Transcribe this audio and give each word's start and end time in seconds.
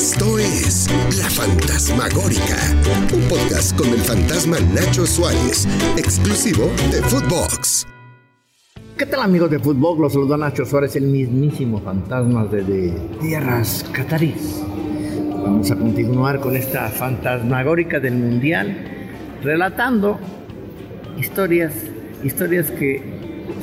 Esto 0.00 0.38
es 0.38 0.86
La 1.18 1.28
Fantasmagórica, 1.28 2.56
un 3.12 3.22
podcast 3.28 3.76
con 3.76 3.88
el 3.88 3.98
fantasma 3.98 4.56
Nacho 4.72 5.04
Suárez, 5.04 5.66
exclusivo 5.96 6.66
de 6.92 7.02
Footbox. 7.02 7.84
¿Qué 8.96 9.06
tal 9.06 9.22
amigos 9.22 9.50
de 9.50 9.58
Footbox? 9.58 9.98
Los 10.00 10.12
saluda 10.12 10.36
Nacho 10.36 10.64
Suárez, 10.64 10.94
el 10.94 11.08
mismísimo 11.08 11.80
fantasma 11.80 12.44
desde 12.44 12.92
tierras 13.20 13.84
catarís. 13.90 14.62
Vamos 15.32 15.68
a 15.72 15.74
continuar 15.74 16.38
con 16.38 16.54
esta 16.54 16.88
fantasmagórica 16.90 17.98
del 17.98 18.14
Mundial, 18.14 18.76
relatando 19.42 20.20
historias, 21.18 21.74
historias 22.22 22.70
que 22.70 23.02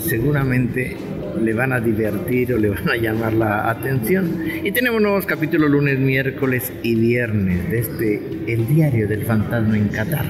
seguramente 0.04 0.98
le 1.42 1.54
van 1.54 1.74
a 1.74 1.80
divertir 1.80 2.54
o 2.54 2.58
le 2.58 2.70
van 2.70 2.90
a 2.90 2.96
llamar 2.96 3.34
la 3.34 3.70
atención. 3.70 4.44
Y 4.64 4.72
tenemos 4.72 5.02
nuevos 5.02 5.26
capítulos 5.26 5.70
lunes, 5.70 6.00
miércoles 6.00 6.72
y 6.84 6.96
viernes 6.96 7.70
de 7.70 7.80
este 7.80 8.22
El 8.48 8.68
Diario 8.68 9.08
del 9.08 9.24
Fantasma 9.26 9.78
en 9.78 9.88
Qatar. 9.90 10.26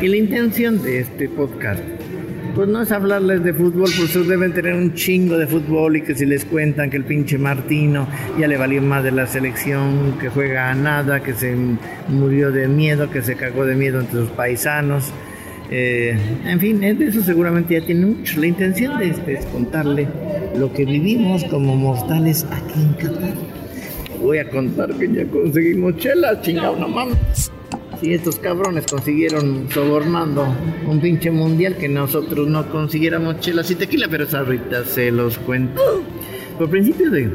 Y 0.00 0.08
la 0.08 0.16
intención 0.16 0.82
de 0.82 1.00
este 1.00 1.28
podcast 1.28 1.82
pues 2.54 2.68
no 2.68 2.82
es 2.82 2.90
hablarles 2.90 3.44
de 3.44 3.54
fútbol, 3.54 3.84
pues 3.84 4.00
ustedes 4.00 4.28
deben 4.28 4.52
tener 4.52 4.74
un 4.74 4.94
chingo 4.94 5.38
de 5.38 5.46
fútbol 5.46 5.96
y 5.96 6.02
que 6.02 6.14
si 6.14 6.26
les 6.26 6.44
cuentan 6.44 6.90
que 6.90 6.96
el 6.96 7.04
pinche 7.04 7.38
Martino 7.38 8.08
ya 8.38 8.48
le 8.48 8.56
valió 8.56 8.82
más 8.82 9.04
de 9.04 9.12
la 9.12 9.26
selección, 9.26 10.18
que 10.18 10.28
juega 10.28 10.70
a 10.70 10.74
nada, 10.74 11.22
que 11.22 11.32
se 11.32 11.56
murió 12.08 12.50
de 12.50 12.66
miedo, 12.66 13.10
que 13.10 13.22
se 13.22 13.36
cagó 13.36 13.64
de 13.64 13.76
miedo 13.76 14.00
entre 14.00 14.20
sus 14.20 14.30
paisanos. 14.30 15.12
Eh, 15.72 16.18
en 16.46 16.58
fin, 16.58 16.80
de 16.80 17.06
eso 17.06 17.22
seguramente 17.22 17.78
ya 17.78 17.86
tiene 17.86 18.06
mucho. 18.06 18.40
La 18.40 18.46
intención 18.46 18.98
de 18.98 19.10
este 19.10 19.34
es 19.34 19.46
contarle 19.46 20.08
lo 20.56 20.72
que 20.72 20.84
vivimos 20.84 21.44
como 21.44 21.76
mortales 21.76 22.44
aquí 22.50 22.80
en 22.80 22.92
Qatar. 22.94 23.34
Voy 24.20 24.38
a 24.38 24.50
contar 24.50 24.92
que 24.94 25.10
ya 25.12 25.24
conseguimos 25.26 25.96
chelas, 25.96 26.42
chingado, 26.42 26.76
no 26.76 26.88
mames. 26.88 27.50
Si 28.00 28.14
estos 28.14 28.36
cabrones 28.36 28.86
consiguieron 28.86 29.68
sobornando 29.70 30.46
un 30.86 31.00
pinche 31.00 31.30
mundial 31.30 31.76
que 31.76 31.88
nosotros 31.88 32.48
no 32.48 32.68
consiguiéramos 32.70 33.40
chelas 33.40 33.70
y 33.70 33.76
tequila, 33.76 34.08
pero 34.10 34.26
ahorita 34.32 34.84
se 34.84 35.10
los 35.10 35.38
cuento. 35.38 36.02
Por 36.58 36.68
principio 36.68 37.10
de 37.10 37.30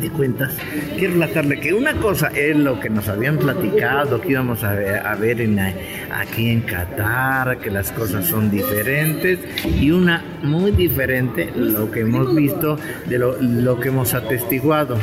de 0.00 0.10
cuentas, 0.10 0.56
quiero 0.96 1.14
relatarle 1.14 1.60
que 1.60 1.72
una 1.72 1.94
cosa 1.94 2.28
es 2.28 2.56
lo 2.56 2.78
que 2.80 2.90
nos 2.90 3.08
habían 3.08 3.38
platicado, 3.38 4.20
que 4.20 4.32
íbamos 4.32 4.62
a 4.64 4.74
ver, 4.74 4.98
a 4.98 5.16
aquí 6.20 6.50
en 6.50 6.60
Qatar, 6.62 7.58
que 7.58 7.70
las 7.70 7.92
cosas 7.92 8.26
son 8.26 8.50
diferentes, 8.50 9.38
y 9.80 9.90
una 9.90 10.24
muy 10.42 10.70
diferente, 10.70 11.50
lo 11.54 11.90
que 11.90 12.00
hemos 12.00 12.34
visto, 12.34 12.78
de 13.06 13.18
lo, 13.18 13.40
lo 13.40 13.78
que 13.80 13.88
hemos 13.88 14.14
atestiguado. 14.14 14.96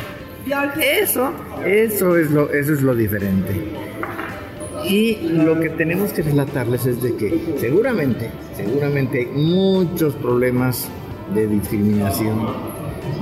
Eso, 0.80 1.34
eso 1.66 2.18
es 2.18 2.30
lo, 2.30 2.52
eso 2.52 2.74
es 2.74 2.82
lo 2.82 2.94
diferente. 2.94 3.52
Y 4.88 5.18
lo 5.30 5.60
que 5.60 5.70
tenemos 5.70 6.14
que 6.14 6.22
relatarles 6.22 6.86
es 6.86 7.02
de 7.02 7.16
que 7.16 7.56
seguramente, 7.60 8.30
seguramente 8.56 9.20
hay 9.20 9.26
muchos 9.26 10.14
problemas 10.16 10.88
de 11.34 11.48
discriminación, 11.48 12.75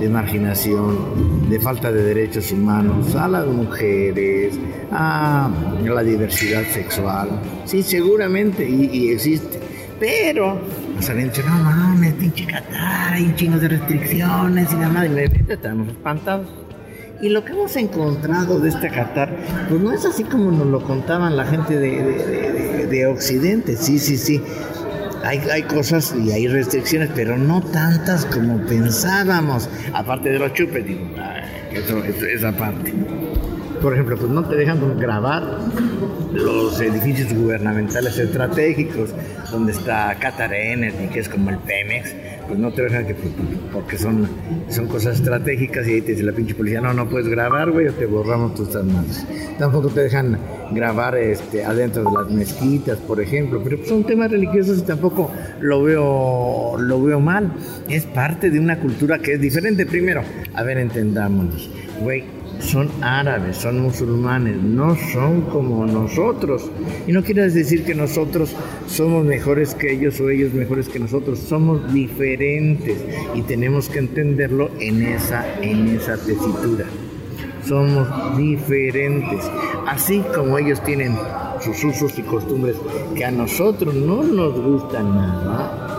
de 0.03 0.09
marginación, 0.09 1.49
de 1.49 1.59
falta 1.61 1.89
de 1.89 2.03
derechos 2.03 2.51
humanos 2.51 3.15
a 3.15 3.29
las 3.29 3.47
mujeres, 3.47 4.53
a 4.91 5.49
la 5.81 6.03
diversidad 6.03 6.63
sexual. 6.73 7.29
Sí, 7.63 7.81
seguramente, 7.83 8.69
y, 8.69 9.11
existe. 9.11 9.59
Pero 10.01 10.59
nos 10.93 11.09
habían 11.09 11.29
dicho, 11.29 11.41
no 11.43 11.55
mames, 11.55 12.15
pinche 12.15 12.45
Qatar, 12.45 13.13
hay 13.13 13.23
un 13.23 13.35
chingo 13.35 13.57
de 13.57 13.69
restricciones 13.69 14.67
y 14.73 14.75
y 14.75 15.09
de 15.09 15.27
repente 15.27 15.53
estamos 15.53 15.87
espantados. 15.87 16.47
Y 17.21 17.29
lo 17.29 17.45
que 17.45 17.53
hemos 17.53 17.73
encontrado 17.77 18.59
de 18.59 18.67
este 18.67 18.89
Qatar, 18.89 19.33
pues 19.69 19.79
no 19.79 19.93
es 19.93 20.03
así 20.03 20.25
como 20.25 20.51
nos 20.51 20.67
lo 20.67 20.83
contaban 20.83 21.37
la 21.37 21.45
gente 21.45 21.79
de, 21.79 22.03
de, 22.03 22.87
de 22.87 23.05
Occidente, 23.05 23.77
sí, 23.77 23.99
sí, 23.99 24.17
sí 24.17 24.41
hay, 25.23 25.63
cosas 25.63 26.13
y 26.15 26.31
hay 26.31 26.47
restricciones, 26.47 27.09
pero 27.15 27.37
no 27.37 27.61
tantas 27.61 28.25
como 28.25 28.57
pensábamos. 28.65 29.69
Aparte 29.93 30.29
de 30.29 30.39
los 30.39 30.53
chupes, 30.53 30.85
digo, 30.85 31.01
eso, 31.71 32.03
esa 32.03 32.51
parte. 32.51 32.93
Por 33.83 33.91
ejemplo, 33.91 34.15
pues 34.15 34.31
no 34.31 34.45
te 34.45 34.55
dejan 34.55 34.97
grabar 34.97 35.59
los 36.31 36.79
edificios 36.79 37.33
gubernamentales 37.33 38.17
estratégicos, 38.17 39.13
donde 39.51 39.73
está 39.73 40.15
Qatar 40.21 40.53
Energy, 40.53 41.09
que 41.11 41.19
es 41.19 41.27
como 41.27 41.49
el 41.49 41.57
Pemex, 41.57 42.15
pues 42.47 42.57
no 42.57 42.71
te 42.71 42.83
dejan 42.83 43.05
que, 43.05 43.13
pues, 43.13 43.33
porque 43.73 43.97
son, 43.97 44.29
son 44.69 44.87
cosas 44.87 45.17
estratégicas 45.17 45.85
y 45.85 45.95
ahí 45.95 46.01
te 46.01 46.13
dice 46.13 46.23
la 46.23 46.31
pinche 46.31 46.55
policía, 46.55 46.79
no, 46.79 46.93
no 46.93 47.09
puedes 47.09 47.27
grabar, 47.27 47.71
güey, 47.71 47.89
o 47.89 47.91
te 47.91 48.05
borramos 48.05 48.55
tus 48.55 48.73
armas. 48.73 49.27
Tampoco 49.59 49.89
te 49.89 49.99
dejan 49.99 50.37
grabar 50.71 51.17
este, 51.17 51.65
adentro 51.65 52.05
de 52.05 52.11
las 52.17 52.31
mezquitas, 52.31 52.99
por 52.99 53.19
ejemplo, 53.19 53.59
pero 53.61 53.75
pues, 53.75 53.89
son 53.89 54.05
temas 54.05 54.31
religiosos 54.31 54.79
y 54.79 54.83
tampoco 54.83 55.29
lo 55.59 55.83
veo, 55.83 56.77
lo 56.79 57.03
veo 57.03 57.19
mal. 57.19 57.51
Es 57.89 58.05
parte 58.05 58.49
de 58.49 58.61
una 58.61 58.79
cultura 58.79 59.19
que 59.19 59.33
es 59.33 59.41
diferente. 59.41 59.85
Primero, 59.85 60.21
a 60.53 60.63
ver, 60.63 60.77
entendámonos, 60.77 61.69
güey, 62.01 62.23
son 62.63 62.89
árabes, 63.01 63.57
son 63.57 63.81
musulmanes, 63.81 64.57
no 64.57 64.95
son 64.95 65.41
como 65.41 65.85
nosotros. 65.85 66.69
Y 67.05 67.11
no 67.11 67.23
quiere 67.23 67.49
decir 67.49 67.83
que 67.83 67.93
nosotros 67.93 68.55
somos 68.87 69.25
mejores 69.25 69.75
que 69.75 69.93
ellos 69.93 70.19
o 70.19 70.29
ellos 70.29 70.53
mejores 70.53 70.87
que 70.89 70.99
nosotros, 70.99 71.39
somos 71.39 71.93
diferentes 71.93 72.97
y 73.35 73.41
tenemos 73.43 73.89
que 73.89 73.99
entenderlo 73.99 74.71
en 74.79 75.03
esa, 75.03 75.61
en 75.61 75.89
esa 75.89 76.17
tesitura. 76.17 76.85
Somos 77.65 78.07
diferentes, 78.37 79.49
así 79.87 80.23
como 80.35 80.57
ellos 80.57 80.83
tienen 80.83 81.15
sus 81.61 81.83
usos 81.83 82.17
y 82.19 82.23
costumbres 82.23 82.75
que 83.15 83.23
a 83.23 83.31
nosotros 83.31 83.93
no 83.93 84.23
nos 84.23 84.59
gustan 84.59 85.15
nada. 85.15 85.93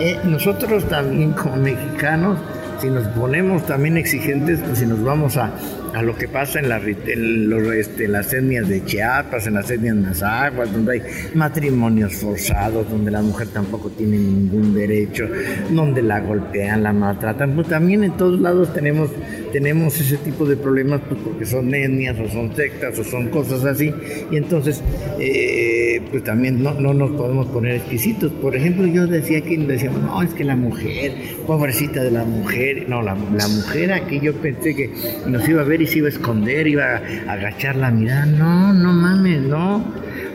Eh, 0.00 0.20
nosotros 0.24 0.84
también 0.88 1.32
como 1.32 1.56
mexicanos 1.56 2.38
si 2.80 2.88
nos 2.88 3.06
ponemos 3.08 3.66
también 3.66 3.96
exigentes, 3.96 4.60
pues 4.60 4.78
si 4.78 4.86
nos 4.86 5.02
vamos 5.02 5.36
a, 5.36 5.52
a 5.94 6.02
lo 6.02 6.16
que 6.16 6.28
pasa 6.28 6.60
en, 6.60 6.68
la, 6.68 6.78
en, 6.78 7.52
este, 7.74 8.08
las 8.08 8.32
etnias 8.32 8.68
de 8.68 8.84
Chiapas, 8.84 9.46
en 9.46 9.54
las 9.54 9.70
etnias 9.70 9.96
Nazaguas, 9.96 10.72
donde 10.72 10.92
hay 10.92 11.02
matrimonios 11.34 12.14
forzados, 12.14 12.88
donde 12.88 13.10
la 13.10 13.22
mujer 13.22 13.48
tampoco 13.48 13.90
tiene 13.90 14.16
ningún 14.16 14.74
derecho, 14.74 15.26
donde 15.70 16.02
la 16.02 16.20
golpean, 16.20 16.82
la 16.82 16.92
maltratan, 16.92 17.54
pues 17.54 17.68
también 17.68 18.04
en 18.04 18.16
todos 18.16 18.40
lados 18.40 18.72
tenemos, 18.72 19.10
tenemos 19.52 20.00
ese 20.00 20.16
tipo 20.18 20.46
de 20.46 20.56
problemas, 20.56 21.00
pues 21.08 21.20
porque 21.22 21.46
son 21.46 21.74
etnias 21.74 22.18
o 22.18 22.28
son 22.28 22.54
sectas 22.54 22.98
o 22.98 23.04
son 23.04 23.28
cosas 23.28 23.64
así, 23.64 23.92
y 24.30 24.36
entonces 24.36 24.82
eh, 25.18 26.00
pues 26.10 26.24
también 26.24 26.62
no, 26.62 26.74
no, 26.74 26.94
nos 26.94 27.10
podemos 27.12 27.46
poner 27.48 27.76
exquisitos. 27.76 28.32
Por 28.32 28.56
ejemplo, 28.56 28.86
yo 28.86 29.06
decía 29.06 29.40
que 29.40 29.56
decíamos, 29.58 30.02
no, 30.02 30.22
es 30.22 30.32
que 30.34 30.44
la 30.44 30.56
mujer, 30.56 31.12
pobrecita 31.46 32.02
de 32.02 32.10
la 32.10 32.24
mujer, 32.24 32.86
no, 32.88 33.02
la, 33.02 33.14
la 33.14 33.48
mujer 33.48 33.92
aquí 33.92 34.20
yo 34.20 34.34
pensé 34.34 34.74
que 34.74 34.90
nos 35.26 35.48
iba 35.48 35.62
a 35.62 35.64
ver 35.64 35.82
y 35.82 35.86
se 35.86 35.98
iba 35.98 36.06
a 36.06 36.10
esconder, 36.10 36.66
iba 36.66 36.84
a 36.96 37.32
agachar 37.32 37.76
la 37.76 37.90
mirada. 37.90 38.26
No, 38.26 38.72
no 38.72 38.92
mames, 38.92 39.42
no. 39.42 39.84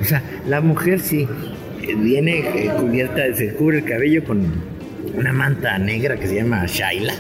O 0.02 0.06
sea, 0.06 0.22
la 0.48 0.62
mujer 0.62 1.00
sí 1.00 1.28
eh, 1.82 1.96
viene 1.96 2.40
eh, 2.40 2.72
cubierta, 2.80 3.22
se 3.34 3.54
cubre 3.54 3.80
el 3.80 3.86
cabello 3.86 4.24
con 4.24 4.73
una 5.16 5.34
manta 5.34 5.78
negra 5.78 6.18
que 6.18 6.28
se 6.28 6.36
llama 6.36 6.66
Shaila. 6.66 7.14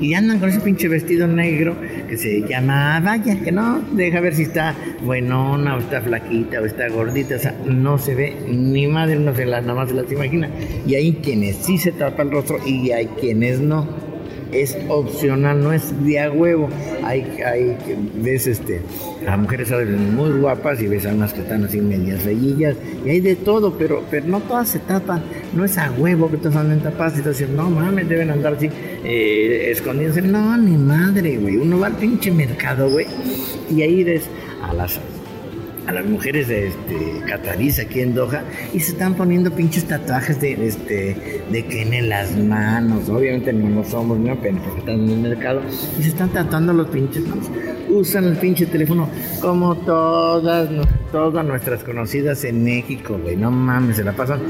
Y 0.00 0.14
andan 0.14 0.38
con 0.38 0.48
ese 0.48 0.60
pinche 0.60 0.88
vestido 0.88 1.26
negro 1.26 1.76
que 2.08 2.16
se 2.16 2.40
llama 2.40 3.00
Vaya, 3.00 3.38
que 3.40 3.52
no, 3.52 3.82
deja 3.92 4.20
ver 4.20 4.34
si 4.34 4.42
está 4.42 4.74
buenona 5.02 5.76
o 5.76 5.78
está 5.78 6.00
flaquita 6.00 6.60
o 6.60 6.66
está 6.66 6.88
gordita. 6.88 7.36
O 7.36 7.38
sea, 7.38 7.54
no 7.66 7.98
se 7.98 8.14
ve 8.14 8.36
ni 8.48 8.86
madre, 8.86 9.16
no 9.16 9.34
se 9.34 9.46
la, 9.46 9.60
nada 9.60 9.74
más 9.74 9.88
se 9.88 9.94
las 9.94 10.10
imagina. 10.10 10.48
Y 10.86 10.94
hay 10.94 11.12
quienes 11.14 11.56
sí 11.56 11.78
se 11.78 11.92
tapa 11.92 12.22
el 12.22 12.30
rostro 12.30 12.58
y 12.64 12.90
hay 12.90 13.06
quienes 13.20 13.60
no 13.60 14.09
es 14.52 14.76
opcional, 14.88 15.62
no 15.62 15.72
es 15.72 16.04
de 16.04 16.20
a 16.20 16.30
huevo. 16.30 16.68
Hay, 17.04 17.22
hay, 17.44 17.76
ves 18.16 18.46
este, 18.46 18.80
las 19.24 19.38
mujeres 19.38 19.68
salen 19.68 20.14
muy 20.14 20.30
guapas 20.40 20.80
y 20.80 20.86
ves 20.86 21.06
a 21.06 21.14
unas 21.14 21.32
que 21.32 21.40
están 21.40 21.64
así 21.64 21.80
medias 21.80 22.24
reyillas 22.24 22.76
y 23.04 23.10
hay 23.10 23.20
de 23.20 23.36
todo, 23.36 23.76
pero, 23.78 24.04
pero 24.10 24.26
no 24.26 24.40
todas 24.40 24.68
se 24.68 24.78
tapan, 24.80 25.22
no 25.54 25.64
es 25.64 25.76
a 25.78 25.90
huevo 25.92 26.30
que 26.30 26.36
todas 26.36 26.56
andan 26.56 26.80
tapadas 26.80 27.18
y 27.18 27.22
todas 27.22 27.38
dicen, 27.38 27.56
no 27.56 27.70
mames, 27.70 28.08
deben 28.08 28.30
andar 28.30 28.54
así 28.54 28.68
eh, 29.04 29.68
escondiéndose. 29.70 30.22
No, 30.22 30.56
ni 30.56 30.76
madre, 30.76 31.36
güey. 31.36 31.56
Uno 31.56 31.78
va 31.78 31.88
al 31.88 31.96
pinche 31.96 32.30
mercado, 32.30 32.90
güey, 32.90 33.06
y 33.70 33.82
ahí 33.82 34.04
ves 34.04 34.24
a 34.62 34.74
las 34.74 35.00
a 35.90 35.92
las 35.92 36.06
mujeres 36.06 36.46
de 36.46 36.68
este, 36.68 37.20
catarís 37.26 37.80
aquí 37.80 38.00
en 38.00 38.14
Doha 38.14 38.44
y 38.72 38.78
se 38.78 38.92
están 38.92 39.14
poniendo 39.14 39.50
pinches 39.50 39.86
tatuajes 39.86 40.40
de 40.40 40.68
este 40.68 41.42
de 41.50 41.66
Ken 41.66 41.92
en 41.92 42.08
las 42.08 42.36
manos. 42.36 43.08
Obviamente 43.08 43.52
no 43.52 43.68
lo 43.68 43.84
somos, 43.84 44.16
no, 44.16 44.40
pero 44.40 44.56
porque 44.58 44.78
están 44.78 45.00
en 45.00 45.10
el 45.10 45.18
mercado 45.18 45.60
y 45.98 46.02
se 46.04 46.10
están 46.10 46.28
tatuando 46.28 46.72
los 46.72 46.88
pinches. 46.90 47.24
Usan 47.88 48.24
el 48.26 48.36
pinche 48.36 48.66
teléfono 48.66 49.08
como 49.40 49.74
todas, 49.78 50.70
todas 51.10 51.44
nuestras 51.44 51.82
conocidas 51.82 52.44
en 52.44 52.62
México, 52.62 53.18
güey. 53.20 53.36
No 53.36 53.50
mames, 53.50 53.96
se 53.96 54.04
la 54.04 54.12
pasan 54.12 54.42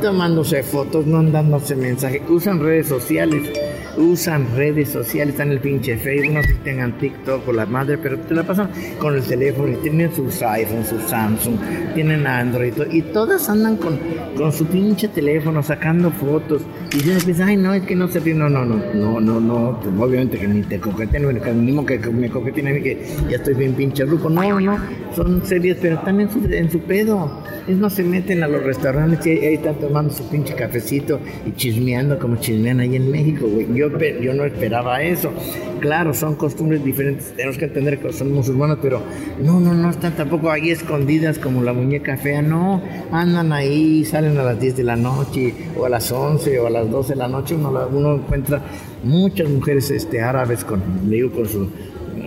tomándose 0.00 0.62
fotos, 0.62 1.06
no 1.06 1.22
dándose 1.24 1.76
mensajes. 1.76 2.22
Usan 2.26 2.58
redes 2.60 2.88
sociales 2.88 3.50
usan 3.96 4.46
redes 4.56 4.90
sociales, 4.90 5.34
están 5.34 5.48
en 5.48 5.54
el 5.54 5.60
pinche 5.60 5.96
Facebook, 5.96 6.34
no 6.34 6.42
sé 6.42 6.48
si 6.48 6.58
tengan 6.58 6.98
TikTok 6.98 7.48
o 7.48 7.52
la 7.52 7.66
madre, 7.66 7.98
pero 7.98 8.18
te 8.18 8.34
la 8.34 8.42
pasan 8.42 8.70
con 8.98 9.14
el 9.14 9.22
teléfono 9.22 9.76
tienen 9.78 10.14
sus 10.14 10.42
iPhones, 10.42 10.88
sus 10.88 11.02
Samsung, 11.02 11.56
tienen 11.94 12.26
Android 12.26 12.72
y 12.90 13.02
todas 13.02 13.48
andan 13.48 13.76
con, 13.76 13.98
con 14.36 14.52
su 14.52 14.66
pinche 14.66 15.08
teléfono 15.08 15.62
sacando 15.62 16.10
fotos 16.10 16.62
y 16.92 16.98
yo 16.98 17.12
piensan, 17.24 17.48
ay 17.48 17.56
no, 17.56 17.74
es 17.74 17.82
que 17.82 17.94
no 17.94 18.08
se 18.08 18.20
no, 18.34 18.48
no, 18.48 18.64
no, 18.64 18.76
no, 18.94 19.20
no, 19.20 19.40
no, 19.40 19.68
obviamente 20.02 20.38
que 20.38 20.48
ni 20.48 20.62
te 20.62 20.78
coqueten, 20.80 21.24
bueno, 21.24 21.40
que 21.40 21.52
mismo 21.52 21.84
que 21.84 21.98
me 21.98 22.28
coqueten 22.28 22.68
a 22.68 22.72
que 22.74 23.04
ya 23.28 23.36
estoy 23.36 23.54
bien 23.54 23.74
pinche 23.74 24.04
ruco, 24.04 24.30
no, 24.30 24.60
no, 24.60 24.78
son 25.14 25.44
serias, 25.44 25.78
pero 25.80 25.96
están 25.96 26.20
en 26.20 26.30
su, 26.30 26.44
en 26.52 26.70
su 26.70 26.80
pedo, 26.80 27.42
es 27.66 27.76
no 27.76 27.90
se 27.90 28.02
meten 28.02 28.42
a 28.42 28.48
los 28.48 28.62
restaurantes 28.62 29.26
y 29.26 29.30
ahí 29.30 29.54
están 29.54 29.76
tomando 29.76 30.12
su 30.12 30.28
pinche 30.28 30.54
cafecito 30.54 31.20
y 31.46 31.52
chismeando 31.52 32.18
como 32.18 32.36
chismean 32.36 32.80
ahí 32.80 32.96
en 32.96 33.10
México, 33.10 33.46
güey, 33.46 33.66
yo 34.20 34.34
no 34.34 34.44
esperaba 34.44 35.02
eso, 35.02 35.32
claro, 35.80 36.14
son 36.14 36.36
costumbres 36.36 36.84
diferentes, 36.84 37.34
tenemos 37.36 37.58
que 37.58 37.66
entender 37.66 37.98
que 37.98 38.12
son 38.12 38.32
musulmanes, 38.32 38.78
pero 38.80 39.02
no, 39.40 39.60
no, 39.60 39.74
no 39.74 39.90
están 39.90 40.14
tampoco 40.14 40.50
ahí 40.50 40.70
escondidas 40.70 41.38
como 41.38 41.62
la 41.62 41.72
muñeca 41.72 42.16
fea, 42.16 42.42
no, 42.42 42.82
andan 43.12 43.52
ahí, 43.52 44.04
salen 44.04 44.38
a 44.38 44.44
las 44.44 44.60
10 44.60 44.76
de 44.76 44.84
la 44.84 44.96
noche 44.96 45.54
o 45.76 45.84
a 45.84 45.88
las 45.88 46.10
11 46.10 46.58
o 46.58 46.66
a 46.66 46.70
las 46.70 46.90
12 46.90 47.12
de 47.12 47.18
la 47.18 47.28
noche, 47.28 47.54
uno, 47.54 48.14
encuentra 48.14 48.62
muchas 49.02 49.48
mujeres 49.48 49.90
este, 49.90 50.20
árabes 50.20 50.64
con, 50.64 51.10
digo, 51.10 51.30
con 51.30 51.48
su 51.48 51.68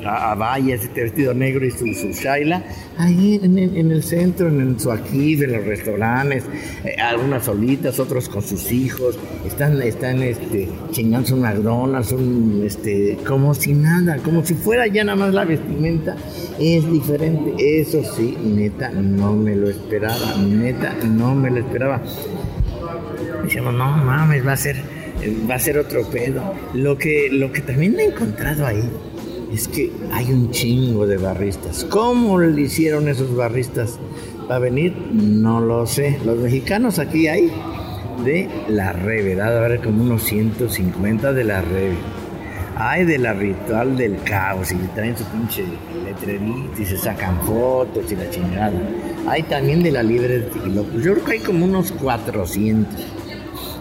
abayas, 0.06 0.84
este 0.84 1.04
vestido 1.04 1.34
negro 1.34 1.66
y 1.66 1.72
su, 1.72 1.94
su 1.94 2.10
shaila, 2.10 2.64
ahí 2.98 3.40
en, 3.42 3.92
el 3.92 4.04
centro, 4.04 4.48
en 4.48 4.80
su 4.80 4.92
aquí, 4.92 5.34
en 5.34 5.54
los 5.54 5.66
restaurantes, 5.66 6.44
eh, 6.84 6.96
algunas 7.00 7.46
solitas, 7.46 8.00
otros 8.00 8.30
con 8.30 8.42
sus 8.42 8.72
hijos, 8.72 9.18
están, 9.46 9.82
están 9.82 10.22
este, 10.22 10.68
chingando 10.92 11.36
un 11.36 11.42
McDonald's, 11.42 12.12
un, 12.12 12.64
este, 12.66 13.18
como 13.26 13.54
si 13.54 13.74
nada, 13.74 14.18
como 14.18 14.44
si 14.44 14.54
fuera 14.54 14.88
ya 14.88 15.04
nada 15.04 15.18
más 15.18 15.34
la 15.34 15.46
vestimenta, 15.46 16.16
es 16.60 16.90
diferente, 16.92 17.54
eso 17.80 18.04
sí, 18.16 18.38
neta, 18.44 18.90
no 18.90 19.34
me 19.34 19.56
lo 19.56 19.70
esperaba, 19.70 20.38
neta, 20.38 20.96
no 21.06 21.36
me 21.36 21.50
lo 21.50 21.60
esperaba. 21.60 22.02
Decíamos, 23.44 23.74
no 23.74 23.92
mames, 23.92 24.46
va 24.46 24.54
a 24.54 24.58
ser, 24.58 24.78
va 25.50 25.56
a 25.56 25.60
ser 25.60 25.78
otro 25.78 26.04
pedo. 26.10 26.54
Lo 26.74 26.98
que, 26.98 27.30
lo 27.32 27.52
que 27.52 27.62
también 27.62 28.00
he 28.00 28.06
encontrado 28.06 28.66
ahí 28.66 28.84
es 29.52 29.68
que 29.68 29.92
hay 30.12 30.32
un 30.32 30.52
chingo 30.52 31.08
de 31.08 31.18
barristas. 31.18 31.86
¿Cómo 31.86 32.40
le 32.40 32.62
hicieron 32.62 33.08
esos 33.08 33.36
barristas 33.36 34.00
para 34.48 34.60
venir? 34.60 34.96
No 35.12 35.62
lo 35.62 35.86
sé. 35.86 36.20
Los 36.26 36.38
mexicanos 36.38 37.00
aquí 37.00 37.28
hay 37.28 37.52
de 38.24 38.50
la 38.68 38.94
Reve, 38.94 39.42
a 39.42 39.50
ver 39.50 39.82
como 39.82 40.04
unos 40.04 40.24
150 40.24 41.34
de 41.34 41.44
la 41.44 41.62
Reve. 41.62 41.98
Hay 42.80 43.06
de 43.06 43.18
la 43.18 43.34
ritual 43.34 43.98
del 43.98 44.22
caos 44.22 44.72
y 44.72 44.76
traen 44.94 45.18
su 45.18 45.24
pinche 45.26 45.64
letrerito 46.06 46.80
y 46.80 46.86
se 46.86 46.98
sacan 46.98 47.42
fotos 47.42 48.12
y 48.12 48.16
la 48.16 48.30
chingada. 48.30 48.80
Hay 49.28 49.44
también 49.44 49.82
de 49.82 49.92
la 49.92 50.04
libre 50.04 50.40
de 50.40 50.50
Yo 51.02 51.14
creo 51.14 51.24
que 51.24 51.32
hay 51.34 51.40
como 51.40 51.66
unos 51.66 51.92
400 51.92 53.17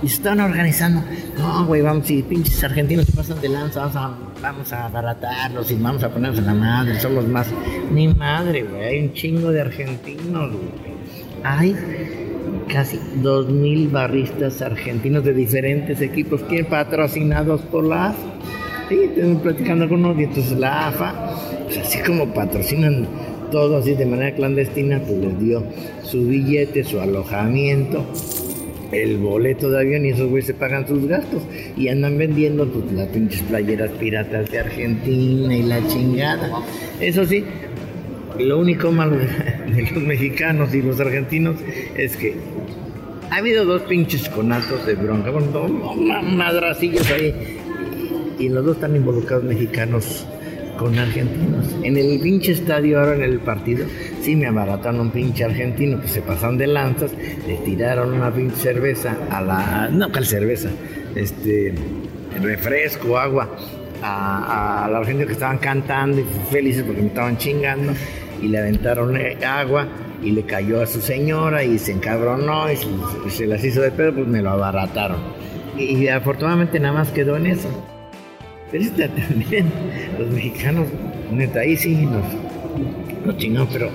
y 0.03 0.09
se 0.09 0.17
están 0.17 0.41
organizando. 0.41 1.03
No, 1.39 1.67
güey, 1.67 1.83
vamos, 1.83 2.07
si 2.07 2.23
pinches 2.23 2.63
argentinos 2.65 3.07
se 3.07 3.13
pasan 3.13 3.41
de 3.41 3.49
lanza, 3.49 3.81
vamos 3.81 3.97
a, 3.97 4.11
vamos 4.43 4.73
abaratarlos 4.73 5.71
y 5.71 5.75
vamos 5.77 6.03
a 6.03 6.11
ponernos 6.11 6.39
en 6.39 6.47
la 6.47 6.55
madre, 6.55 7.01
son 7.01 7.15
los 7.15 7.27
más. 7.27 7.49
Ni 7.91 8.09
madre, 8.09 8.63
güey, 8.63 8.83
hay 8.83 9.01
un 9.01 9.13
chingo 9.13 9.51
de 9.51 9.61
argentinos, 9.61 10.53
güey. 10.53 10.87
Hay 11.43 11.77
casi 12.73 12.99
2.000 13.23 13.91
barristas 13.91 14.61
argentinos 14.63 15.25
de 15.25 15.33
diferentes 15.33 16.01
equipos 16.01 16.43
que 16.43 16.65
patrocinados 16.65 17.61
por 17.63 17.85
la 17.85 18.07
AFA. 18.07 18.17
Sí, 18.89 18.99
estoy 19.03 19.35
platicando 19.37 19.89
con 19.89 20.05
uno 20.05 20.21
y 20.21 20.25
entonces 20.25 20.59
la 20.59 20.89
AFA, 20.89 21.13
pues 21.65 21.79
así 21.79 21.99
como 22.01 22.33
patrocinan 22.33 23.07
todo 23.51 23.79
así 23.79 23.95
de 23.95 24.07
manera 24.07 24.35
clandestina, 24.35 25.01
pues 25.01 25.19
les 25.19 25.39
dio 25.41 25.63
su 26.03 26.27
billete, 26.27 26.85
su 26.85 27.01
alojamiento 27.01 28.05
el 28.93 29.19
boleto 29.19 29.71
de 29.71 29.81
avión 29.81 30.05
y 30.07 30.11
esos 30.11 30.29
güeyes 30.29 30.47
se 30.47 30.55
pagan 30.55 30.87
sus 30.87 31.07
gastos 31.07 31.43
y 31.77 31.89
andan 31.89 32.19
vendiendo 32.19 32.67
pues, 32.67 32.93
las 32.93 33.09
pinches 33.09 33.43
playeras 33.43 33.91
piratas 33.93 34.51
de 34.51 34.59
Argentina 34.59 35.57
y 35.57 35.63
la 35.63 35.87
chingada. 35.89 36.63
Eso 37.01 37.25
sí, 37.25 37.45
lo 38.39 38.59
único 38.59 38.93
malo 38.93 39.17
de, 39.17 39.91
los 39.95 40.03
mexicanos 40.03 40.75
y 40.75 40.83
los 40.83 41.01
argentinos 41.01 41.57
es 41.97 42.17
que 42.17 42.37
ha 43.31 43.37
habido 43.37 43.65
dos 43.65 43.83
pinches 43.83 44.29
conatos 44.29 44.87
de 44.87 44.95
bronca, 44.95 45.31
bueno, 45.31 45.49
dos 45.49 45.71
madracillos 46.23 47.11
ahí 47.11 47.59
y 48.39 48.49
los 48.49 48.65
dos 48.65 48.77
están 48.77 48.95
involucrados 48.95 49.45
mexicanos 49.45 50.27
con 50.77 50.99
argentinos. 50.99 51.75
En 51.83 51.97
el 51.97 52.21
pinche 52.21 52.53
estadio, 52.53 53.01
ahora 53.01 53.15
en 53.15 53.23
el 53.23 53.41
partido, 53.41 53.87
sí 54.23 54.37
me 54.37 54.47
abarataron 54.47 55.01
un 55.01 55.11
pinche 55.11 55.45
argentino 55.45 56.01
que 56.01 56.09
se 56.09 56.23
pasaron 56.23 56.59
de 56.59 56.67
lanzas, 56.67 57.13
le 57.47 57.57
tiraron 57.65 58.13
una 58.13 58.33
pinche 58.33 58.57
cerveza 58.57 59.17
a 59.31 59.41
la. 59.43 59.89
No, 59.91 60.11
¿cuál 60.11 60.27
cerveza? 60.27 60.69
Este. 61.15 61.75
refresco, 62.43 63.19
agua. 63.19 63.49
A, 64.03 64.85
a, 64.85 64.89
los 64.89 64.99
argentinos 64.99 65.27
que 65.29 65.33
estaban 65.33 65.57
cantando 65.57 66.21
y 66.21 66.25
felices 66.51 66.85
porque 66.85 67.01
me 67.01 67.09
estaban 67.09 67.39
chingando 67.39 67.95
y 68.43 68.49
le 68.49 68.59
aventaron 68.59 69.17
eh, 69.17 69.39
agua 69.43 69.89
y 70.23 70.33
le 70.33 70.43
cayó 70.43 70.83
a 70.83 70.87
su 70.87 71.01
señora 71.01 71.65
y 71.65 71.79
se 71.79 71.93
encabronó 71.93 72.71
y 72.71 72.77
se, 73.31 73.47
las 73.47 73.65
hizo 73.65 73.81
de 73.81 73.91
pedo, 73.91 74.15
pues 74.15 74.27
me 74.27 74.43
lo 74.43 74.51
abarataron. 74.51 75.17
y 75.79 76.09
afortunadamente 76.09 76.79
nada 76.79 76.93
más 76.93 77.11
quedó 77.11 77.37
en 77.37 77.47
eso. 77.47 77.71
También, 78.97 79.67
los 80.19 80.31
mexicanos, 80.31 80.87
neta, 81.33 81.61
ahí 81.61 81.77
sí 81.77 81.95
nos, 81.95 82.25
nos 83.27 83.69
pero, 83.73 83.91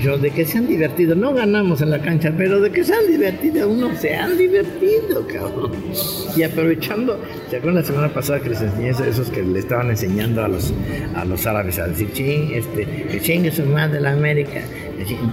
pero 0.00 0.18
de 0.18 0.30
que 0.30 0.44
se 0.44 0.58
han 0.58 0.68
divertido, 0.68 1.14
no 1.14 1.34
ganamos 1.34 1.80
en 1.82 1.90
la 1.90 2.00
cancha, 2.00 2.32
pero 2.36 2.60
de 2.60 2.70
que 2.70 2.84
se 2.84 2.94
han 2.94 3.06
divertido, 3.08 3.68
uno 3.68 3.90
se 3.96 4.14
han 4.14 4.36
divertido, 4.36 5.26
cabrón. 5.26 5.72
Y 6.36 6.42
aprovechando, 6.42 7.18
¿se 7.50 7.56
acuerdan 7.56 7.82
la 7.82 7.86
semana 7.86 8.08
pasada 8.08 8.40
que 8.40 8.50
les 8.50 8.60
enseñé 8.60 8.90
esos 8.90 9.30
que 9.30 9.42
le 9.42 9.58
estaban 9.58 9.90
enseñando 9.90 10.44
a 10.44 10.48
los, 10.48 10.72
a 11.14 11.24
los 11.24 11.46
árabes 11.46 11.78
a 11.78 11.88
decir, 11.88 12.12
ching, 12.12 12.52
este, 12.52 12.84
que 12.84 13.20
chingue 13.20 13.50
su 13.50 13.64
madre 13.64 14.00
la 14.00 14.12
América? 14.12 14.62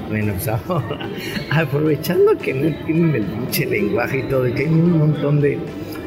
Bueno, 0.09 0.33
pues 0.33 0.47
ahora, 0.67 1.09
aprovechando 1.51 2.37
que 2.37 2.53
no 2.53 2.75
tienen 2.85 3.15
el 3.15 3.23
pinche 3.23 3.65
lenguaje 3.65 4.19
y 4.19 4.23
todo, 4.23 4.47
y 4.47 4.53
que 4.53 4.63
hay 4.63 4.67
un 4.67 4.97
montón 4.97 5.41
de 5.41 5.59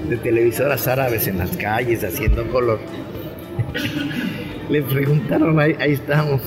de 0.09 0.17
televisoras 0.17 0.87
árabes 0.87 1.27
en 1.27 1.39
las 1.39 1.57
calles 1.57 2.05
haciendo 2.05 2.47
color. 2.49 2.79
Le 4.69 4.83
preguntaron, 4.83 5.59
ahí, 5.61 5.77
ahí 5.79 5.93
estamos. 5.93 6.41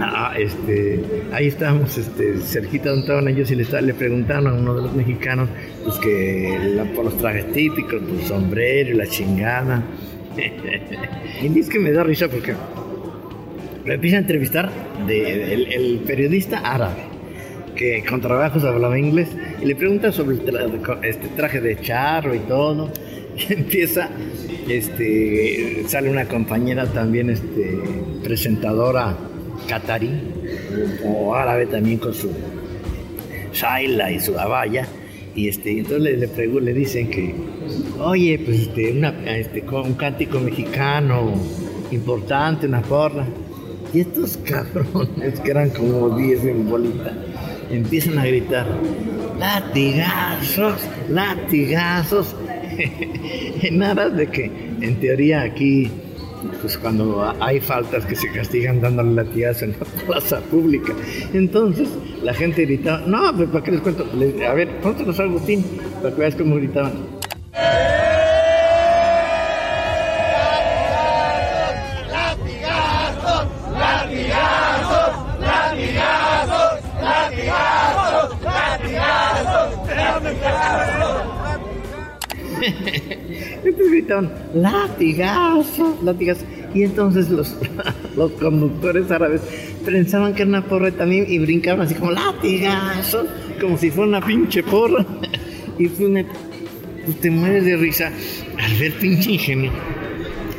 Ah, 0.00 0.34
este, 0.38 1.04
ahí 1.32 1.48
estamos, 1.48 1.96
este, 1.98 2.38
cerquita 2.38 2.88
donde 2.88 3.02
estaban 3.02 3.28
ellos 3.28 3.50
y 3.50 3.54
le, 3.54 3.82
le 3.82 3.94
preguntaron 3.94 4.46
a 4.48 4.52
uno 4.54 4.74
de 4.74 4.82
los 4.82 4.94
mexicanos, 4.94 5.48
pues 5.84 5.98
que 5.98 6.82
por 6.94 7.04
los 7.04 7.16
trajes 7.18 7.52
típicos, 7.52 8.00
pues, 8.08 8.26
sombrero 8.26 8.90
y 8.90 8.94
la 8.94 9.06
chingada. 9.06 9.82
y 11.42 11.58
es 11.58 11.68
que 11.68 11.78
me 11.78 11.92
da 11.92 12.02
risa 12.02 12.28
porque 12.28 12.54
me 13.84 13.94
empieza 13.94 14.16
a 14.16 14.20
entrevistar 14.20 14.70
de, 15.06 15.54
el 15.54 16.00
periodista 16.06 16.58
árabe 16.60 17.11
que 17.76 18.04
con 18.08 18.20
trabajos 18.20 18.64
hablaba 18.64 18.98
inglés 18.98 19.28
y 19.60 19.66
le 19.66 19.74
pregunta 19.74 20.12
sobre 20.12 20.36
el 20.36 20.80
este 21.02 21.28
traje 21.28 21.60
de 21.60 21.80
charro 21.80 22.34
y 22.34 22.40
todo. 22.40 22.90
Y 23.34 23.50
empieza, 23.54 24.10
este, 24.68 25.84
sale 25.88 26.10
una 26.10 26.28
compañera 26.28 26.84
también, 26.84 27.30
este, 27.30 27.80
presentadora 28.22 29.16
catarí 29.66 30.10
o, 31.04 31.34
árabe 31.34 31.66
también 31.66 31.98
con 31.98 32.12
su 32.12 32.30
shaila 33.52 34.10
y 34.12 34.20
su 34.20 34.38
abaya. 34.38 34.86
Y 35.34 35.48
este, 35.48 35.78
entonces 35.78 36.02
le, 36.02 36.16
le, 36.16 36.60
le 36.60 36.74
dicen 36.74 37.08
que, 37.08 37.34
oye, 37.98 38.38
pues 38.44 38.60
este, 38.60 38.92
una, 38.92 39.14
este, 39.34 39.62
un 39.62 39.94
cántico 39.94 40.38
mexicano 40.40 41.32
importante, 41.90 42.66
una 42.66 42.82
porra. 42.82 43.26
Y 43.94 44.00
estos 44.00 44.36
cabrones, 44.44 45.40
que 45.40 45.50
eran 45.50 45.70
como 45.70 46.16
10 46.16 46.44
en 46.44 46.68
bolita, 46.68 47.14
empiezan 47.70 48.18
a 48.18 48.26
gritar, 48.26 48.66
latigazos, 49.38 50.80
latigazos, 51.08 52.36
en 53.62 53.82
aras 53.82 54.16
de 54.16 54.26
que 54.28 54.50
en 54.80 54.96
teoría 55.00 55.42
aquí, 55.42 55.90
pues 56.60 56.76
cuando 56.78 57.34
hay 57.40 57.60
faltas 57.60 58.04
que 58.06 58.16
se 58.16 58.30
castigan 58.32 58.80
dándole 58.80 59.14
latigazos 59.14 59.62
en 59.62 59.70
la 59.72 59.86
plaza 60.06 60.40
pública, 60.40 60.92
entonces 61.32 61.88
la 62.22 62.34
gente 62.34 62.64
gritaba, 62.64 63.02
no, 63.06 63.36
pues 63.36 63.48
para 63.50 63.64
qué 63.64 63.72
les 63.72 63.80
cuento, 63.80 64.06
a 64.48 64.54
ver, 64.54 64.68
póntenos 64.80 65.18
Agustín, 65.20 65.64
para 66.00 66.14
que 66.14 66.20
veas 66.20 66.34
cómo 66.34 66.56
gritaban. 66.56 66.92
Entonces 83.64 83.90
gritaban, 83.90 84.32
latigazos, 84.54 86.02
latigazos. 86.02 86.44
Y 86.74 86.84
entonces 86.84 87.28
los, 87.28 87.54
los 88.16 88.32
conductores 88.32 89.10
árabes 89.10 89.42
pensaban 89.84 90.34
que 90.34 90.42
era 90.42 90.48
una 90.48 90.64
porra 90.64 90.90
también 90.90 91.26
y 91.28 91.38
brincaban 91.38 91.86
así 91.86 91.94
como 91.94 92.12
latigazos, 92.12 93.26
como 93.60 93.76
si 93.76 93.90
fuera 93.90 94.08
una 94.08 94.26
pinche 94.26 94.62
porra. 94.62 95.04
Y 95.78 95.88
tú, 95.88 96.12
pues 97.04 97.20
te 97.20 97.30
mueres 97.30 97.64
de 97.64 97.76
risa 97.76 98.10
al 98.58 98.74
ver 98.78 98.92
pinche 98.94 99.32
ingenio, 99.32 99.72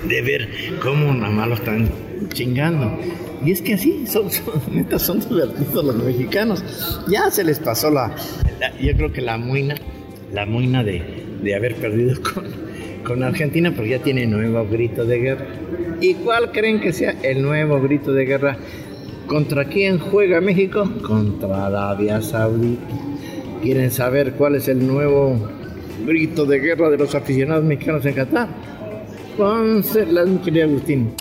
de 0.08 0.22
ver 0.22 0.50
cómo 0.82 1.14
más 1.14 1.48
lo 1.48 1.56
están 1.56 1.90
chingando. 2.34 3.00
Y 3.46 3.52
es 3.52 3.62
que 3.62 3.74
así, 3.74 4.06
son, 4.08 4.30
son, 4.30 5.00
son 5.00 5.20
divertidos 5.20 5.86
los 5.86 5.96
mexicanos. 5.96 6.64
Ya 7.08 7.30
se 7.32 7.44
les 7.44 7.60
pasó 7.60 7.90
la, 7.90 8.16
yo 8.82 8.94
creo 8.96 9.12
que 9.12 9.22
la 9.22 9.38
muina, 9.38 9.76
la 10.32 10.46
muina 10.46 10.84
de, 10.84 11.23
de 11.44 11.56
haber 11.56 11.76
perdido 11.76 12.16
con, 12.34 12.46
con 13.04 13.24
Argentina, 13.24 13.72
porque 13.76 13.92
ya 13.92 14.00
tiene 14.00 14.26
nuevo 14.26 14.66
grito 14.68 15.06
de 15.06 15.20
guerra. 15.20 15.46
¿Y 16.02 16.16
cuál 16.16 16.52
creen 16.52 16.80
que 16.80 16.92
sea 16.92 17.16
el 17.24 17.42
nuevo 17.42 17.82
grito 17.82 18.14
de 18.14 18.26
guerra? 18.26 18.58
¿Contra 19.28 19.66
quién 19.66 20.00
juega 20.00 20.42
México? 20.42 20.90
Contra 21.02 21.68
Arabia 21.68 22.22
Saudita. 22.22 22.84
¿Quieren 23.62 23.90
saber 23.92 24.34
cuál 24.34 24.56
es 24.56 24.68
el 24.68 24.86
nuevo 24.86 25.38
grito 26.06 26.46
de 26.46 26.60
guerra 26.60 26.90
de 26.90 26.98
los 26.98 27.16
aficionados 27.16 27.64
mexicanos 27.64 28.06
en 28.06 28.14
Qatar? 28.14 28.50
Ponce 29.38 30.06
la 30.06 30.26
querido 30.44 30.66
Agustín. 30.66 31.14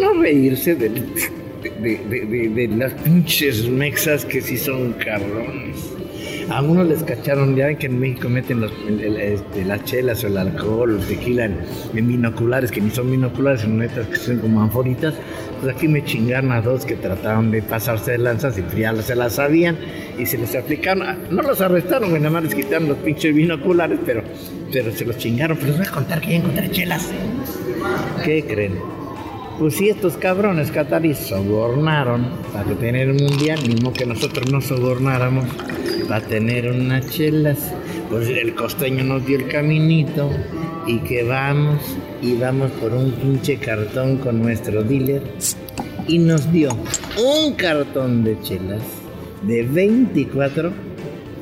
No 0.00 0.20
reírse 0.20 0.74
de, 0.74 0.88
de, 1.80 2.68
las 2.76 2.92
pinches 2.94 3.68
mexas 3.68 4.24
que 4.24 4.40
sí 4.40 4.56
son 4.56 4.92
cabrones? 4.94 5.92
A 6.50 6.60
unos 6.60 6.86
les 6.86 7.02
cacharon, 7.02 7.56
ya 7.56 7.66
ven 7.66 7.76
que 7.76 7.86
en 7.86 8.00
México 8.00 8.28
meten 8.28 8.64
este, 8.64 9.64
las 9.64 9.84
chelas 9.84 10.22
o 10.24 10.26
el 10.26 10.36
alcohol 10.36 10.98
el 10.98 11.06
tequila 11.06 11.46
en, 11.46 11.56
binoculares, 11.94 12.70
que 12.70 12.80
ni 12.80 12.90
son 12.90 13.10
binoculares, 13.10 13.64
en 13.64 13.78
netas 13.78 14.06
que 14.08 14.16
son 14.16 14.38
como 14.38 14.60
anforitas. 14.60 15.14
Pues 15.60 15.74
aquí 15.74 15.86
me 15.86 16.04
chingaron 16.04 16.50
a 16.52 16.60
dos 16.60 16.84
que 16.84 16.96
trataban 16.96 17.50
de 17.52 17.62
pasarse 17.62 18.12
de 18.12 18.18
lanzas 18.18 18.58
y 18.58 18.80
ya 18.80 18.94
se 19.02 19.14
las 19.14 19.34
sabían 19.34 19.78
y 20.18 20.26
se 20.26 20.36
les 20.36 20.54
aplicaron. 20.54 21.06
No 21.30 21.42
los 21.42 21.60
arrestaron, 21.60 22.12
nada 22.12 22.30
más 22.30 22.42
les 22.44 22.54
quitaron 22.54 22.88
los 22.88 22.98
pinches 22.98 23.34
binoculares, 23.34 24.00
pero, 24.04 24.22
pero 24.72 24.92
se 24.92 25.04
los 25.04 25.16
chingaron. 25.18 25.56
Pero 25.56 25.68
les 25.68 25.78
voy 25.78 25.86
a 25.86 25.90
contar 25.90 26.20
que 26.20 26.30
ya 26.30 26.36
encontré 26.36 26.70
chelas. 26.70 27.10
¿Qué 28.24 28.44
creen? 28.44 29.01
Pues 29.58 29.76
si 29.76 29.90
estos 29.90 30.16
cabrones 30.16 30.70
cataríes 30.70 31.18
sobornaron 31.18 32.26
para 32.52 32.74
tener 32.74 33.10
un 33.10 33.18
mundial, 33.18 33.60
mismo 33.66 33.92
que 33.92 34.06
nosotros 34.06 34.50
no 34.50 34.60
sobornáramos 34.60 35.46
para 36.08 36.26
tener 36.26 36.70
unas 36.70 37.08
chelas, 37.10 37.72
pues 38.10 38.28
el 38.28 38.54
costeño 38.54 39.04
nos 39.04 39.24
dio 39.24 39.38
el 39.38 39.48
caminito 39.48 40.30
y 40.86 40.98
que 41.00 41.22
vamos 41.22 41.80
y 42.20 42.34
vamos 42.34 42.70
por 42.72 42.92
un 42.92 43.12
pinche 43.12 43.58
cartón 43.58 44.16
con 44.18 44.42
nuestro 44.42 44.82
dealer 44.82 45.22
y 46.08 46.18
nos 46.18 46.50
dio 46.50 46.70
un 47.16 47.54
cartón 47.54 48.24
de 48.24 48.40
chelas 48.40 48.82
de 49.42 49.62
24 49.62 50.91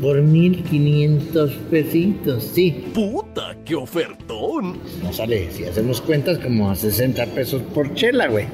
por 0.01 0.21
1500 0.21 1.53
pesitos, 1.71 2.45
sí. 2.45 2.85
¡Puta, 2.95 3.57
qué 3.65 3.75
ofertón! 3.75 4.79
No 5.03 5.13
sale, 5.13 5.51
si 5.51 5.65
hacemos 5.65 6.01
cuentas, 6.01 6.39
como 6.39 6.71
a 6.71 6.75
60 6.75 7.27
pesos 7.27 7.63
por 7.75 7.95
chela, 7.95 8.29
güey. 8.29 8.47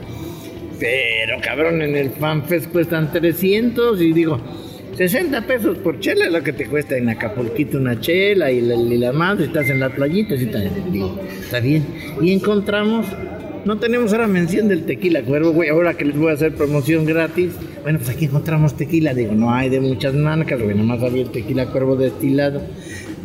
Pero 0.78 1.40
cabrón, 1.40 1.82
en 1.82 1.96
el 1.96 2.10
FanFest 2.10 2.70
cuestan 2.70 3.12
300 3.12 4.00
y 4.00 4.12
digo, 4.12 4.40
60 4.96 5.46
pesos 5.46 5.78
por 5.78 6.00
chela 6.00 6.26
es 6.26 6.32
lo 6.32 6.42
que 6.42 6.52
te 6.52 6.66
cuesta 6.66 6.96
en 6.96 7.08
Acapulquito 7.08 7.78
una 7.78 8.00
chela 8.00 8.50
y 8.50 8.60
la, 8.60 8.74
y 8.74 8.98
la 8.98 9.12
madre, 9.12 9.46
estás 9.46 9.68
en 9.68 9.80
la 9.80 9.90
playita, 9.90 10.34
y 10.34 10.46
digo, 10.90 11.20
está 11.40 11.60
bien. 11.60 11.84
Y 12.20 12.32
encontramos 12.32 13.06
no 13.66 13.78
tenemos 13.78 14.12
ahora 14.12 14.28
mención 14.28 14.68
del 14.68 14.84
tequila 14.84 15.22
cuervo, 15.22 15.50
güey. 15.50 15.70
Ahora 15.70 15.94
que 15.94 16.04
les 16.04 16.16
voy 16.16 16.30
a 16.30 16.34
hacer 16.34 16.54
promoción 16.54 17.04
gratis. 17.04 17.50
Bueno, 17.82 17.98
pues 17.98 18.10
aquí 18.10 18.26
encontramos 18.26 18.76
tequila. 18.76 19.12
Digo, 19.12 19.32
no 19.32 19.52
hay 19.52 19.68
de 19.68 19.80
muchas 19.80 20.14
marcas, 20.14 20.62
güey. 20.62 20.76
Nomás 20.76 21.02
había 21.02 21.22
el 21.22 21.30
tequila 21.30 21.66
cuervo 21.66 21.96
destilado. 21.96 22.62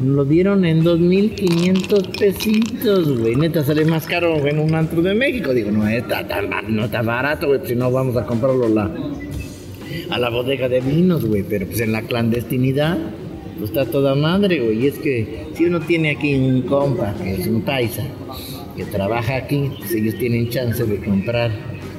Lo 0.03 0.25
dieron 0.25 0.65
en 0.65 0.83
2.500 0.83 2.17
pesitos, 2.17 3.19
güey. 3.19 3.35
Neta, 3.35 3.63
sale 3.63 3.85
más 3.85 4.07
caro 4.07 4.35
en 4.47 4.57
un 4.57 4.73
antro 4.73 5.03
de 5.03 5.13
México. 5.13 5.53
Digo, 5.53 5.69
no 5.69 5.87
está, 5.87 6.25
no 6.67 6.85
está 6.85 7.03
barato, 7.03 7.45
güey. 7.45 7.59
Si 7.65 7.75
no, 7.75 7.91
vamos 7.91 8.17
a 8.17 8.25
comprarlo 8.25 8.67
la, 8.67 8.89
a 10.09 10.17
la 10.17 10.29
bodega 10.31 10.67
de 10.67 10.81
vinos, 10.81 11.23
güey. 11.23 11.43
Pero 11.43 11.67
pues 11.67 11.81
en 11.81 11.91
la 11.91 12.01
clandestinidad, 12.01 12.97
pues 13.59 13.69
está 13.69 13.85
toda 13.85 14.15
madre, 14.15 14.59
güey. 14.59 14.85
Y 14.85 14.87
es 14.87 14.97
que 14.97 15.49
si 15.53 15.65
uno 15.65 15.81
tiene 15.81 16.09
aquí 16.09 16.33
un 16.33 16.63
compa, 16.63 17.13
que 17.13 17.35
es 17.35 17.45
un 17.45 17.61
paisa, 17.61 18.07
trabaja 18.85 19.35
aquí, 19.35 19.71
si 19.85 19.99
ellos 19.99 20.15
tienen 20.15 20.49
chance 20.49 20.83
de 20.83 20.97
comprar 20.97 21.51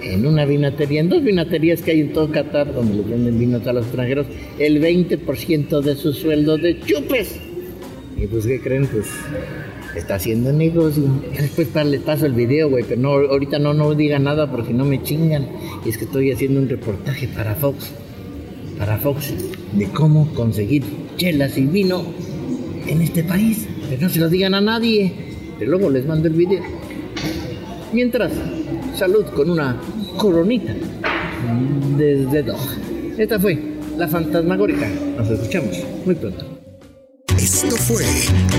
en 0.02 0.26
una 0.26 0.44
vinatería, 0.44 1.00
en 1.00 1.08
dos 1.08 1.22
vinaterías 1.22 1.82
que 1.82 1.92
hay 1.92 2.00
en 2.00 2.12
todo 2.12 2.30
Qatar, 2.30 2.72
donde 2.72 2.94
les 2.94 3.08
venden 3.08 3.38
vinos 3.38 3.66
a 3.66 3.72
los 3.72 3.84
extranjeros, 3.86 4.26
el 4.58 4.80
20% 4.80 5.80
de 5.80 5.96
su 5.96 6.12
sueldo 6.12 6.58
de 6.58 6.80
chupes. 6.80 7.38
Y 8.16 8.26
pues, 8.26 8.46
¿qué 8.46 8.60
creen? 8.60 8.86
Pues 8.86 9.06
está 9.96 10.16
haciendo 10.16 10.52
negocio. 10.52 11.04
Después 11.56 11.86
les 11.86 12.00
paso 12.00 12.26
el 12.26 12.32
video, 12.32 12.68
güey, 12.68 12.84
pero 12.84 13.00
no, 13.00 13.10
ahorita 13.10 13.58
no, 13.58 13.74
no 13.74 13.94
diga 13.94 14.18
nada 14.18 14.50
porque 14.50 14.72
no 14.72 14.84
me 14.84 15.02
chingan. 15.02 15.46
Y 15.84 15.90
es 15.90 15.98
que 15.98 16.04
estoy 16.04 16.30
haciendo 16.30 16.60
un 16.60 16.68
reportaje 16.68 17.28
para 17.28 17.54
Fox, 17.54 17.90
para 18.78 18.98
Fox, 18.98 19.32
de 19.72 19.86
cómo 19.86 20.32
conseguir 20.34 20.82
chelas 21.16 21.56
y 21.58 21.66
vino 21.66 22.04
en 22.86 23.02
este 23.02 23.22
país. 23.22 23.66
Pero 23.88 24.02
no 24.02 24.08
se 24.08 24.20
lo 24.20 24.28
digan 24.28 24.54
a 24.54 24.60
nadie 24.60 25.31
luego 25.66 25.90
les 25.90 26.06
mando 26.06 26.28
el 26.28 26.34
video. 26.34 26.62
Mientras, 27.92 28.32
salud 28.96 29.24
con 29.26 29.50
una 29.50 29.76
coronita 30.16 30.74
desde 31.96 32.42
Doha. 32.42 32.76
Esta 33.18 33.38
fue 33.38 33.58
la 33.96 34.08
fantasmagórica. 34.08 34.88
Nos 35.16 35.28
escuchamos 35.28 35.78
muy 36.04 36.14
pronto. 36.14 36.52
Esto 37.38 37.76
fue 37.76 38.04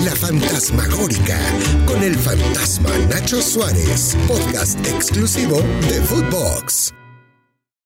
La 0.03 0.11
Fantasmagórica 0.11 1.37
con 1.85 2.03
el 2.03 2.15
fantasma 2.15 2.89
Nacho 3.09 3.41
Suárez, 3.41 4.17
podcast 4.27 4.77
exclusivo 4.87 5.57
de 5.89 6.01
Footbox. 6.01 7.02